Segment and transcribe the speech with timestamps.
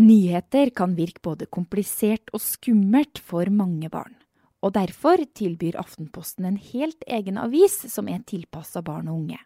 [0.00, 4.14] Nyheter kan virke både komplisert og skummelt for mange barn.
[4.64, 9.38] Og derfor tilbyr Aftenposten en helt egen avis som er tilpassa barn og unge.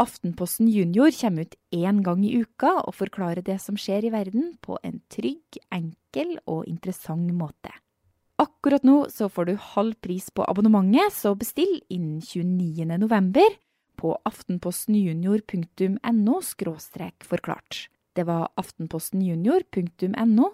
[0.00, 4.56] Aftenposten Junior kommer ut én gang i uka og forklarer det som skjer i verden
[4.64, 7.70] på en trygg, enkel og interessant måte.
[8.40, 12.98] Akkurat nå så får du halv pris på abonnementet, så bestill innen 29.
[13.00, 13.48] november
[13.96, 16.40] på aftenpostenjunior.no
[17.24, 17.88] forklart.
[18.16, 20.50] Det var aftenpostenjunior.no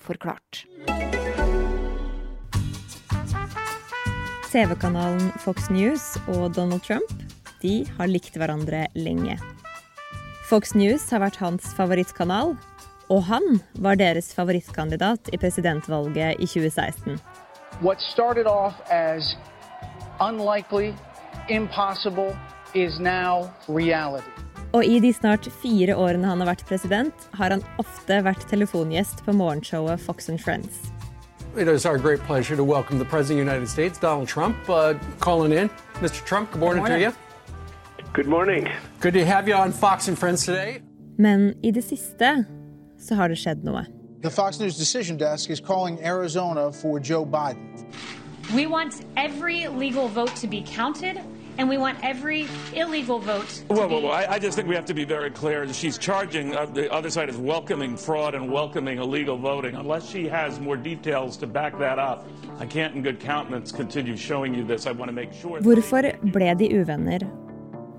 [0.00, 0.64] forklart.
[4.52, 7.10] TV-kanalen Fox News og Donald Trump
[7.60, 9.36] de har likt hverandre lenge.
[10.48, 12.54] Fox News har vært hans favorittkanal,
[13.12, 17.20] og han var deres favorittkandidat i presidentvalget i 2016.
[17.82, 19.36] What started off as
[20.20, 20.94] unlikely,
[21.48, 22.32] impossible,
[22.72, 24.43] is now reality.
[24.74, 29.22] Og i de snart fire årene han har vært president, har han ofte vært telefongjest
[29.22, 30.90] på morgenshowet Fox and Friends.
[31.56, 34.56] It is our great pleasure to welcome the President of the United States, Donald Trump,
[34.68, 35.70] uh, calling in.
[36.00, 36.24] Mr.
[36.24, 37.16] Trump, good morning, good morning, to
[38.02, 38.12] you.
[38.12, 38.68] Good morning.
[39.00, 40.82] Good to have you on Fox and Friends today.
[41.18, 42.44] Men i det siste
[42.98, 43.86] så har det skjedd noe.
[44.22, 47.86] The Fox News decision desk is calling Arizona for Joe Biden.
[48.54, 51.20] We want every legal vote to be counted
[51.58, 53.62] and we want every illegal vote.
[53.68, 55.72] Well, well, well I, I, just think we have to be very clear.
[55.72, 59.74] She's charging uh, the other side is welcoming fraud and welcoming illegal voting.
[59.74, 62.26] Unless she has more details to back that up,
[62.58, 64.86] I can't, in good countenance, continue showing you this.
[64.86, 65.60] I want to make sure.
[65.60, 66.02] Hvorfor
[66.32, 67.26] ble de uvenner?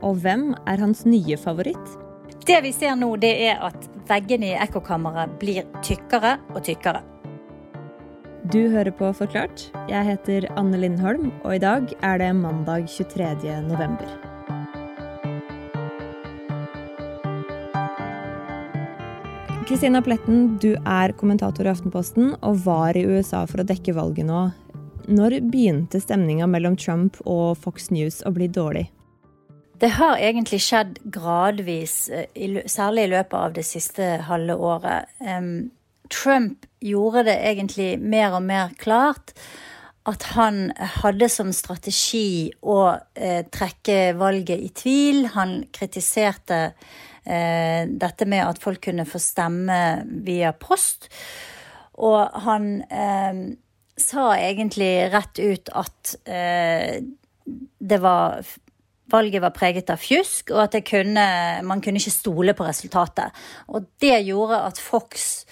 [0.01, 1.97] Og hvem er hans nye favoritt?
[2.45, 7.01] Det vi ser nå, det er at veggene i ekkokammeret blir tykkere og tykkere.
[8.53, 9.63] Du hører på Forklart.
[9.89, 13.55] Jeg heter Anne Lindholm, og i dag er det mandag 23.
[13.65, 14.05] november.
[19.65, 24.29] Kristina Pletten, du er kommentator i Aftenposten og var i USA for å dekke valget
[24.29, 24.43] nå.
[25.09, 28.91] Når begynte stemninga mellom Trump og Fox News å bli dårlig?
[29.81, 35.09] Det har egentlig skjedd gradvis, eh, særlig i løpet av det siste halve året.
[36.11, 39.33] Trump gjorde det egentlig mer og mer klart
[40.05, 40.69] at han
[41.01, 42.79] hadde som strategi å
[43.17, 45.23] eh, trekke valget i tvil.
[45.33, 46.59] Han kritiserte
[47.25, 49.79] eh, dette med at folk kunne få stemme
[50.27, 51.09] via post.
[52.05, 53.41] Og han eh,
[53.97, 57.01] sa egentlig rett ut at eh,
[57.79, 58.45] det var
[59.11, 61.25] valget var preget av fjusk, og at kunne,
[61.65, 63.33] man kunne ikke stole på resultatet.
[63.69, 65.45] Og det gjorde at Fox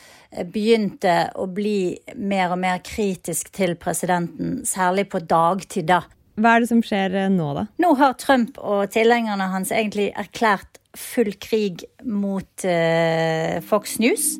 [0.53, 6.03] begynte å bli mer og mer kritisk til presidenten, særlig på dagtid, da.
[6.39, 7.67] Hva er det som skjer eh, nå, da?
[7.81, 14.35] Nå har Trump og tilhengerne hans egentlig erklært full krig mot uh, Fox News.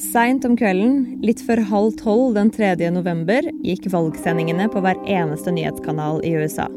[0.00, 2.72] Seint om kvelden, litt før halv tolv den 3.
[2.94, 6.70] november, gikk valgsendingene på hver eneste nyhetskanal i USA.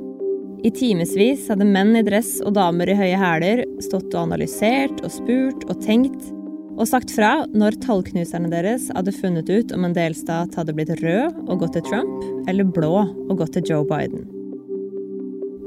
[0.63, 5.11] I timevis hadde menn i dress og damer i høye hæler stått og analysert og
[5.11, 6.29] spurt og tenkt
[6.73, 11.43] og sagt fra når tallknuserne deres hadde funnet ut om en delstat hadde blitt rød
[11.45, 14.25] og gått til Trump, eller blå og gått til Joe Biden.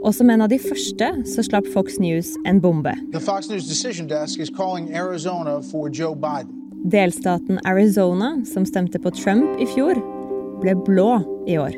[0.02, 2.92] Og som en av de første så slapp Fox News en bombe.
[6.86, 9.98] Delstaten Arizona, som stemte på Trump i fjor,
[10.62, 11.10] ble blå
[11.50, 11.74] i år.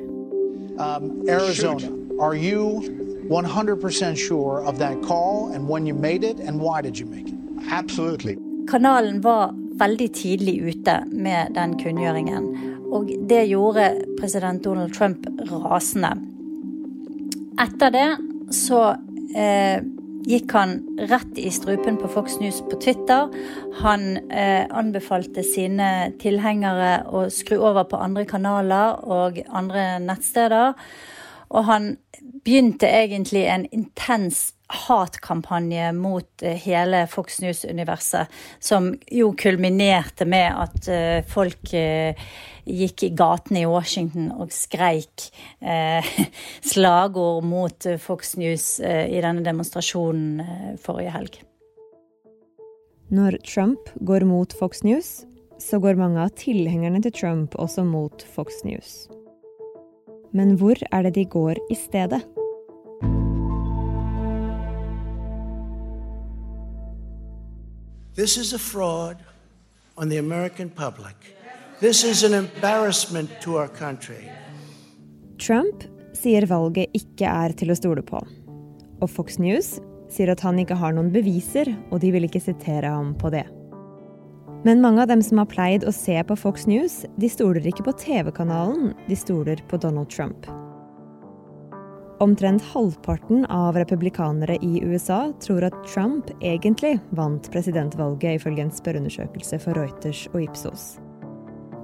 [0.78, 1.88] Um, Arizona,
[2.20, 2.82] are you
[3.28, 7.28] 100% sure of that call and when you made it and why did you make
[7.28, 7.34] it?
[7.70, 8.38] Absolutely.
[8.68, 12.48] Kanalen var veldig tidlig ute med den kunngjøringen.
[12.92, 16.14] Og det gjorde president Donald Trump rasende.
[17.58, 18.08] Etter det
[18.54, 18.82] så
[19.36, 19.80] eh,
[20.28, 20.74] gikk han
[21.10, 23.28] rett i strupen på Fox News på Twitter.
[23.82, 30.76] Han eh, anbefalte sine tilhengere å skru over på andre kanaler og andre nettsteder.
[31.48, 31.94] Og han
[32.44, 38.26] begynte egentlig en intens hatkampanje mot eh, hele Fox News-universet,
[38.60, 42.28] som jo kulminerte med at eh, folk eh,
[42.68, 45.30] gikk i gatene i Washington og skreik
[46.72, 51.38] slagord mot Fox News i denne demonstrasjonen forrige helg.
[53.08, 55.22] Når Trump går mot Fox News,
[55.56, 59.06] så går mange av tilhengerne til Trump også mot Fox News.
[60.36, 62.20] Men hvor er det de går i stedet?
[68.18, 69.16] This is a fraud
[69.96, 71.14] on the American public.
[71.78, 74.24] This is an embarrassment to our country.
[75.38, 75.84] Trump
[76.18, 78.18] sier valget ikke er til å stole på.
[78.98, 79.76] Og Fox News
[80.10, 83.46] sier at han ikke har noen beviser, og de vil ikke sitere ham på det.
[84.66, 87.86] Men mange av dem som har pleid å se på Fox News, de stoler ikke
[87.86, 90.50] på TV-kanalen, de stoler på Donald Trump.
[92.20, 99.60] Omtrent halvparten av republikanere i USA tror at Trump egentlig vant presidentvalget, ifølge en spørreundersøkelse
[99.62, 100.86] for Reuters og Ipsos.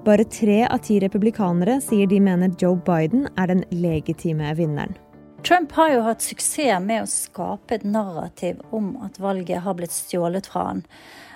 [0.05, 4.99] Bare tre av ti republikanere sier de mener Joe Biden er den legitime vinneren.
[5.47, 9.95] Trump har jo hatt suksess med å skape et narrativ om at valget har blitt
[9.95, 10.85] stjålet fra han.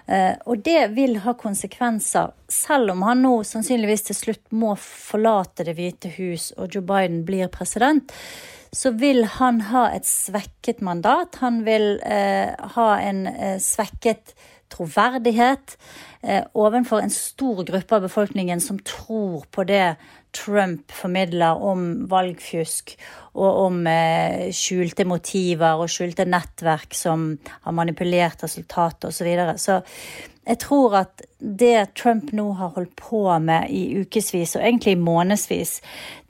[0.09, 5.69] Eh, og det vil ha konsekvenser, selv om han nå sannsynligvis til slutt må forlate
[5.69, 8.11] Det hvite hus og Joe Biden blir president
[8.73, 11.41] så vil han ha et svekket mandat.
[11.43, 14.35] Han vil eh, ha en eh, svekket
[14.69, 15.79] troverdighet
[16.23, 19.97] eh, overfor en stor gruppe av befolkningen som tror på det
[20.37, 22.93] Trump formidler om valgfjusk
[23.41, 27.31] og om eh, skjulte motiver og skjulte nettverk som
[27.65, 29.17] har manipulert resultatet osv.
[29.19, 29.57] Så, videre.
[29.59, 29.81] så
[30.49, 35.79] jeg tror at det Trump nå har holdt på med i ukevis, og egentlig månedsvis,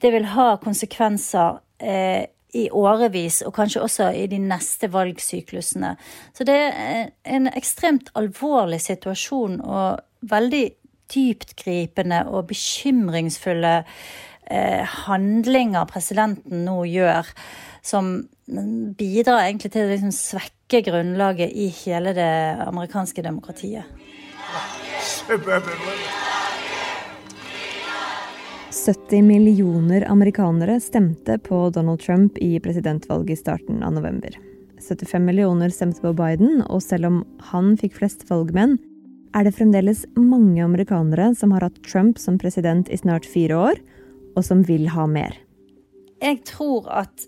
[0.01, 5.93] det vil ha konsekvenser eh, i årevis, og kanskje også i de neste valgsyklusene.
[6.33, 9.99] Så det er en ekstremt alvorlig situasjon og
[10.29, 10.63] veldig
[11.13, 13.75] dyptgripende og bekymringsfulle
[14.49, 17.29] eh, handlinger presidenten nå gjør,
[17.85, 18.15] som
[18.97, 22.31] bidrar egentlig til å liksom svekke grunnlaget i hele det
[22.65, 23.85] amerikanske demokratiet.
[25.05, 26.28] Suburban
[28.85, 34.37] 70 millioner amerikanere stemte på Donald Trump i presidentvalget i starten av november.
[34.87, 37.17] 75 millioner stemte på Biden, og selv om
[37.51, 38.77] han fikk flest valgmenn,
[39.35, 43.83] er det fremdeles mange amerikanere som har hatt Trump som president i snart fire år,
[44.37, 45.35] og som vil ha mer.
[46.23, 47.27] Jeg tror at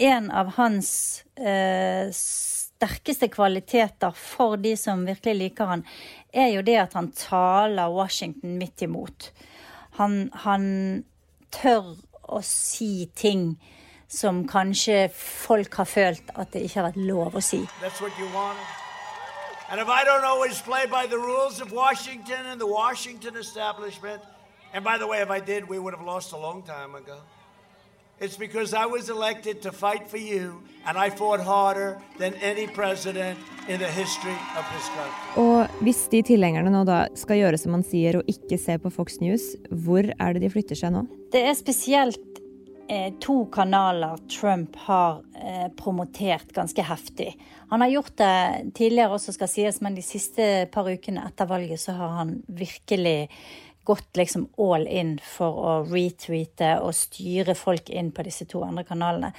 [0.00, 0.90] en av hans
[1.36, 5.86] eh, sterkeste kvaliteter for de som virkelig liker han,
[6.32, 9.32] er jo det at han taler Washington midt imot.
[10.00, 10.64] Han, han
[11.52, 11.92] tør
[12.24, 13.60] å si ting
[14.10, 17.60] som kanskje folk har følt at det ikke har vært lov å si.
[19.70, 24.20] And if I don't always play by the rules of Washington and the Washington establishment,
[24.72, 27.20] and by the way, if I did, we would have lost a long time ago.
[28.22, 32.66] It's because I was elected to fight for you, and I fought harder than any
[32.66, 35.40] president in the history of this country.
[35.40, 38.92] Og hvis de tilhengerne nå da skal gjøre som man sier og ikke se på
[38.92, 41.06] Fox News, hvor er det de flytter seg nå?
[41.32, 42.42] Det er spesielt
[42.92, 47.30] eh, to kanaler Trump har eh, promotert ganske heftig.
[47.72, 48.36] Han har gjort det
[48.76, 53.30] tidligere også, skal sies, men de siste par ukene etter valget så har han virkelig
[53.84, 58.84] gått liksom all in for å retweete og styre folk inn på disse to andre
[58.88, 59.32] kanalene.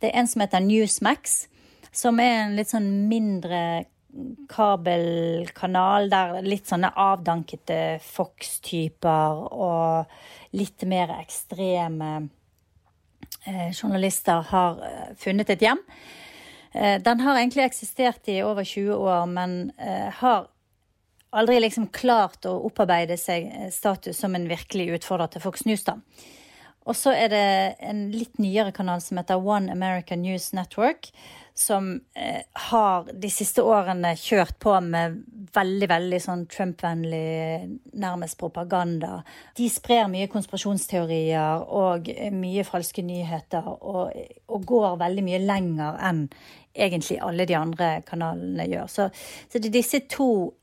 [0.00, 1.46] Det er en som heter Newsmax,
[1.92, 3.84] som er en litt sånn mindre
[4.52, 12.10] kabelkanal der litt sånne avdankete Fox-typer og litt mer ekstreme
[13.46, 15.80] eh, journalister har eh, funnet et hjem.
[16.72, 19.56] Eh, den har egentlig eksistert i over 20 år, men
[20.20, 20.50] har
[21.32, 25.84] aldri liksom klart å opparbeide seg eh, status som en virkelig utfordrer til Fox News.
[25.88, 25.98] da.
[26.82, 27.46] Og så er det
[27.86, 31.12] en litt nyere kanal som heter One American News Network,
[31.54, 35.20] som eh, har de siste årene kjørt på med
[35.54, 37.68] veldig veldig sånn Trump-vennlig,
[38.02, 39.20] nærmest propaganda.
[39.58, 44.16] De sprer mye konspirasjonsteorier og mye falske nyheter, og,
[44.48, 46.26] og går veldig mye lenger enn
[46.72, 48.88] egentlig alle de andre kanalene gjør.
[48.88, 49.08] Så,
[49.52, 50.61] så det er disse to eh,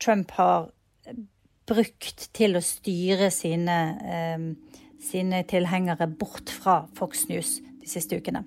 [0.00, 0.70] Trump har
[1.68, 4.44] brukt til å styre sine, eh,
[5.02, 8.44] sine tilhengere bort fra Fox News de siste ukene.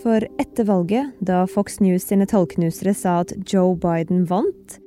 [0.00, 4.78] For etter valget, da Fox News sine tallknusere sa at Joe Biden vant,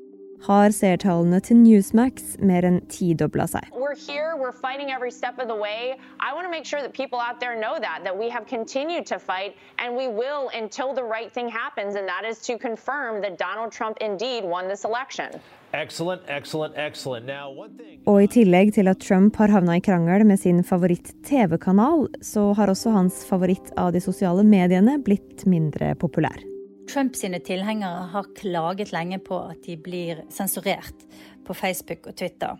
[0.48, 3.70] har seertallene til Newsmax mer enn tidobla seg.
[3.72, 5.96] We're here, we're fighting every step of the way.
[6.20, 9.06] I want to make sure that people out there know that, that we have continued
[9.14, 13.22] to fight, and we will until the right thing happens, and that is to confirm
[13.22, 15.30] that Donald Trump indeed won this election.
[15.74, 17.26] Excellent, excellent, excellent.
[17.26, 18.00] Now, thing...
[18.06, 22.70] Og i tillegg til at Trump har havna i krangel med sin favoritt-TV-kanal, så har
[22.70, 26.53] også hans favoritt av de sosiale mediene blitt mindre populær.
[26.90, 31.06] Trump sine tilhengere har klaget lenge på at de blir sensurert
[31.46, 32.58] på Facebook og Twitter.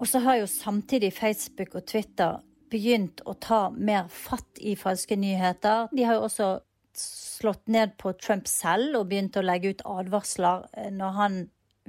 [0.00, 5.16] Og så har jo samtidig Facebook og Twitter begynt å ta mer fatt i falske
[5.18, 5.90] nyheter.
[5.92, 6.50] De har jo også
[6.96, 11.38] slått ned på Trump selv og begynt å legge ut advarsler eh, når han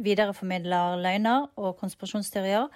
[0.01, 2.69] videreformidler løgner og konspirasjonsteorier.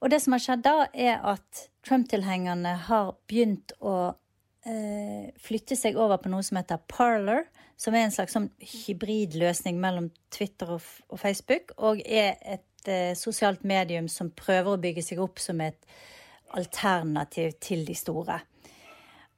[0.00, 4.14] Og det som har skjedd da, er at Trump-tilhengerne har begynt å
[4.68, 7.46] eh, flytte seg over på noe som heter Parler,
[7.80, 13.12] som er en slags sånn hybridløsning mellom Twitter og, og Facebook, og er et eh,
[13.18, 15.80] sosialt medium som prøver å bygge seg opp som et
[16.56, 18.40] alternativ til de store.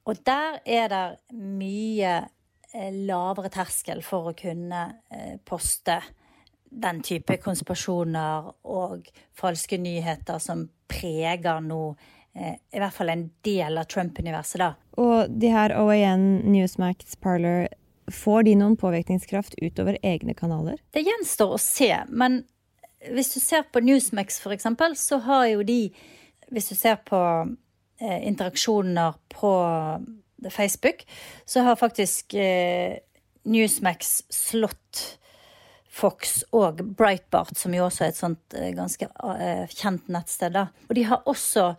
[0.09, 1.05] Og der er det
[1.37, 2.15] mye
[2.73, 6.01] eh, lavere terskel for å kunne eh, poste
[6.73, 11.83] den type konspirasjoner og falske nyheter som preger nå
[12.33, 14.71] i hvert fall en del av Trump-universet, da.
[14.97, 17.67] Og de her OAN, Newsmax, Parler,
[18.11, 20.79] får de noen påvirkningskraft utover egne kanaler?
[20.93, 22.41] Det gjenstår å se, men
[23.11, 25.93] hvis du ser på Newsmax for eksempel, så har jo de
[26.53, 27.17] Hvis du ser på
[27.99, 29.53] eh, interaksjoner på
[30.51, 31.01] Facebook,
[31.45, 32.99] så har faktisk eh,
[33.43, 35.17] Newsmax slått
[35.89, 40.53] Fox og Breitbart, som jo også er et sånt eh, ganske uh, kjent nettsted.
[40.53, 40.67] da.
[40.89, 41.71] Og de har også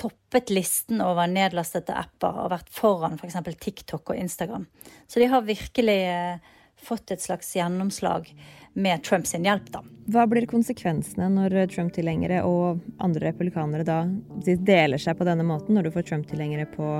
[0.00, 3.36] toppet listen over nedlastede apper og vært foran f.eks.
[3.40, 4.66] For TikTok og Instagram.
[5.06, 8.30] Så de har virkelig uh, fått et slags gjennomslag
[8.72, 9.82] med Trumps hjelp, da.
[10.10, 14.02] Hva blir konsekvensene når Trump-tilhengere og andre republikanere da
[14.44, 16.92] deler seg på denne måten, når du får Trump-tilhengere på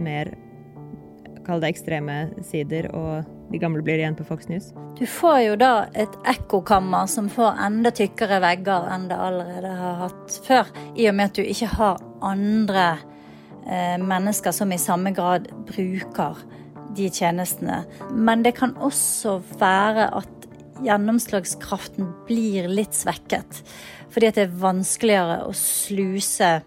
[0.00, 0.32] mer
[1.46, 4.72] kall det ekstreme sider, og de gamle blir igjen på Fox News?
[4.98, 9.98] Du får jo da et ekkokammer som får enda tykkere vegger enn det allerede har
[10.06, 12.86] hatt før, i og med at du ikke har andre
[13.66, 16.40] eh, mennesker som i samme grad bruker
[16.96, 17.82] de tjenestene.
[18.12, 20.48] Men det kan også være at
[20.84, 23.62] gjennomslagskraften blir litt svekket.
[24.12, 26.60] Fordi at det er vanskeligere å sluse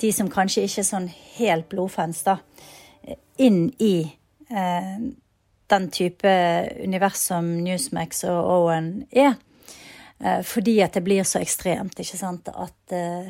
[0.00, 1.06] de som kanskje ikke er sånn
[1.38, 2.36] helt blodfans, da,
[3.40, 3.94] inn i
[4.50, 4.98] eh,
[5.72, 6.30] den type
[6.82, 9.34] univers som Newsmax og Owen er.
[10.24, 12.48] Eh, fordi at det blir så ekstremt, ikke sant.
[12.48, 13.28] At, eh,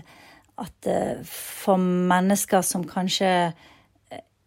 [0.62, 3.52] at eh, for mennesker som kanskje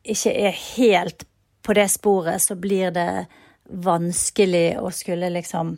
[0.09, 1.25] ikke er helt
[1.65, 3.27] på det sporet, så blir det
[3.69, 5.75] vanskelig å skulle liksom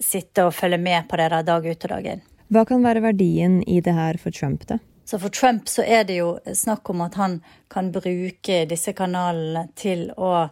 [0.00, 2.24] sitte og følge med på det der dag ut og dag inn.
[2.50, 4.80] Hva kan være verdien i det her for Trump, da?
[5.04, 7.38] Så for Trump så er det jo snakk om at han
[7.70, 10.48] kan bruke disse kanalene til å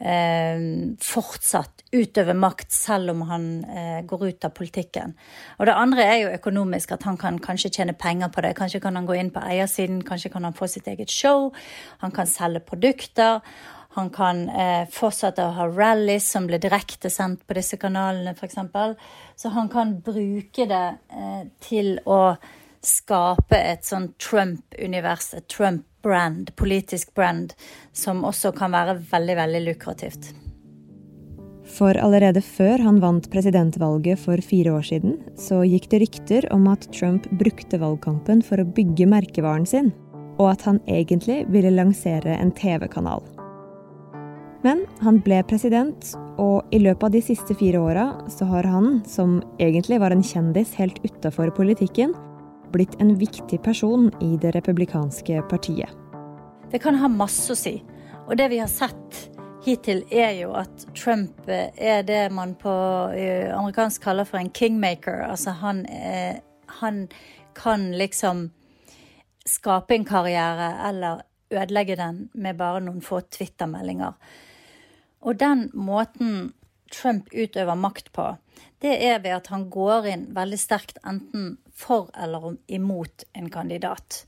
[0.00, 5.14] fortsatt utøver makt selv om han eh, går ut av politikken.
[5.58, 8.54] Og det andre er jo økonomisk, at han kan kanskje tjene penger på det.
[8.58, 11.50] Kanskje kan han gå inn på eiersiden, kanskje kan han få sitt eget show.
[12.04, 13.42] Han kan selge produkter.
[13.98, 18.60] Han kan eh, fortsette å ha rallies som blir direkte sendt på disse kanalene, f.eks.
[19.36, 22.36] Så han kan bruke det eh, til å
[22.86, 25.50] skape et sånn Trump-univers, et
[26.00, 27.52] Trump-brand, politisk brand,
[27.92, 30.34] som også kan være veldig, veldig lukrativt.
[31.70, 36.66] For allerede før han vant presidentvalget for fire år siden, så gikk det rykter om
[36.68, 39.92] at Trump brukte valgkampen for å bygge merkevaren sin,
[40.38, 43.22] og at han egentlig ville lansere en TV-kanal.
[44.64, 49.02] Men han ble president, og i løpet av de siste fire åra så har han,
[49.06, 52.16] som egentlig var en kjendis helt utafor politikken,
[52.72, 55.90] blitt en viktig person i det republikanske partiet.
[56.70, 57.80] Det kan ha masse å si.
[58.28, 59.18] Og det vi har sett
[59.64, 62.72] hittil, er jo at Trump eh, er det man på
[63.16, 65.24] eh, amerikansk kaller for en kingmaker.
[65.26, 65.84] Altså han,
[66.80, 67.08] han
[67.58, 68.48] kan liksom
[69.46, 74.14] skape en karriere eller ødelegge den med bare noen få Twitter-meldinger.
[75.20, 76.52] Og den måten
[76.90, 78.26] Trump utøver makt på,
[78.80, 84.24] det er ved at han går inn veldig sterkt enten for eller imot en kandidat.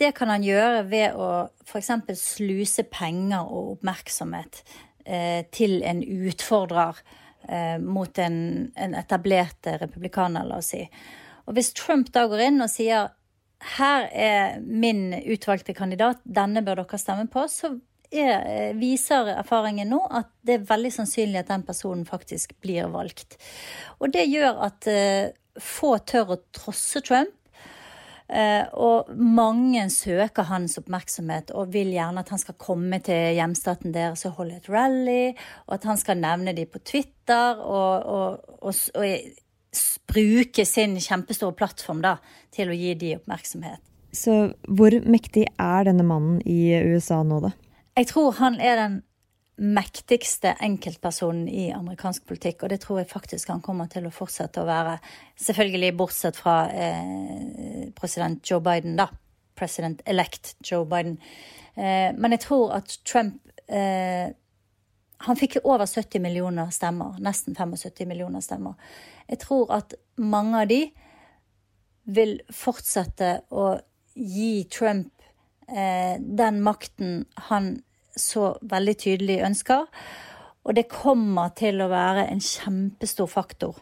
[0.00, 1.30] Det kan han gjøre ved å
[1.66, 1.90] f.eks.
[2.16, 4.62] sluse penger og oppmerksomhet
[5.04, 7.02] eh, til en utfordrer
[7.48, 8.38] eh, mot en,
[8.74, 10.86] en etablert republikaner, la oss si.
[11.46, 13.10] Og hvis Trump da går inn og sier
[13.76, 17.74] her er min utvalgte kandidat, denne bør dere stemme på, så
[18.10, 22.90] er, eh, viser erfaringen nå at det er veldig sannsynlig at den personen faktisk blir
[22.92, 23.38] valgt.
[24.00, 27.36] Og det gjør at uh, få tør å trosse Trump.
[28.30, 33.90] Uh, og mange søker hans oppmerksomhet og vil gjerne at han skal komme til hjemstaten
[33.90, 35.32] deres og holde et rally,
[35.66, 39.40] og at han skal nevne dem på Twitter og, og, og, og
[40.10, 42.16] bruke sin kjempestore plattform da,
[42.54, 43.82] til å gi dem oppmerksomhet.
[44.14, 44.36] Så
[44.66, 47.52] hvor mektig er denne mannen i USA nå, da?
[47.96, 49.00] Jeg tror han er den
[49.60, 54.62] mektigste enkeltpersonen i amerikansk politikk, og det tror jeg faktisk han kommer til å fortsette
[54.62, 54.96] å være.
[55.36, 59.10] Selvfølgelig bortsett fra eh, president Joe Biden, da.
[59.58, 61.18] President elect Joe Biden.
[61.74, 63.36] Eh, men jeg tror at Trump
[63.68, 64.32] eh,
[65.20, 67.18] Han fikk over 70 millioner stemmer.
[67.20, 68.72] Nesten 75 millioner stemmer.
[69.28, 70.78] Jeg tror at mange av de
[72.08, 73.74] vil fortsette å
[74.16, 75.19] gi Trump
[75.70, 77.76] den makten han
[78.18, 79.86] så veldig tydelig ønsker.
[80.66, 83.78] Og det kommer til å være en kjempestor faktor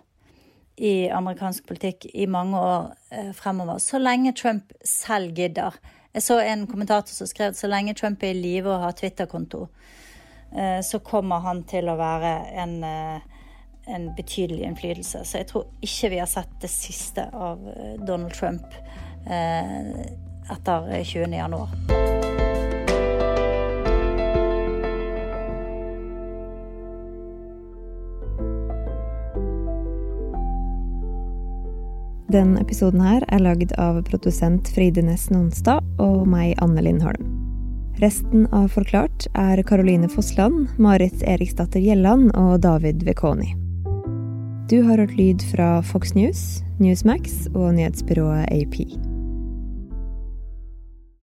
[0.78, 3.80] i amerikansk politikk i mange år eh, fremover.
[3.82, 5.74] Så lenge Trump selv gidder.
[6.14, 9.64] Jeg så en kommentator som skrev så lenge Trump er i live og har Twitter-konto,
[10.54, 13.42] eh, så kommer han til å være en, eh,
[13.90, 15.24] en betydelig innflytelse.
[15.26, 17.58] Så jeg tror ikke vi har sett det siste av
[18.06, 18.78] Donald Trump
[20.50, 21.32] etter 20.
[21.36, 21.68] januar.
[32.28, 37.30] Den episoden her er lagd av produsent Fride Næss Nonstad og meg, Anne Lindholm.
[38.02, 43.54] Resten av Forklart er Caroline Fossland, Marit Eriksdatter Gjelland og David Vekoni.
[44.68, 49.07] Du har hørt lyd fra Fox News, Newsmax og nyhetsbyrået AP.